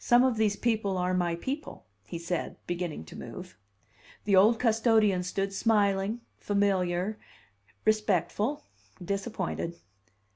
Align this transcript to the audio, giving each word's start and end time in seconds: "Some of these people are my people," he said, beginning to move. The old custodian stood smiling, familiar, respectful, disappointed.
"Some 0.00 0.24
of 0.24 0.36
these 0.36 0.56
people 0.56 0.98
are 0.98 1.14
my 1.14 1.36
people," 1.36 1.86
he 2.04 2.18
said, 2.18 2.56
beginning 2.66 3.04
to 3.04 3.14
move. 3.16 3.56
The 4.24 4.34
old 4.34 4.58
custodian 4.58 5.22
stood 5.22 5.52
smiling, 5.52 6.22
familiar, 6.40 7.18
respectful, 7.84 8.64
disappointed. 9.00 9.78